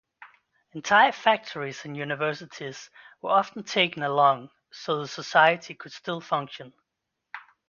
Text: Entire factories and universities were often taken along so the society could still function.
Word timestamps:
Entire 0.71 1.11
factories 1.11 1.85
and 1.85 1.95
universities 1.95 2.89
were 3.21 3.29
often 3.29 3.63
taken 3.63 4.01
along 4.01 4.49
so 4.71 4.97
the 4.99 5.07
society 5.07 5.75
could 5.75 5.91
still 5.91 6.19
function. 6.19 6.73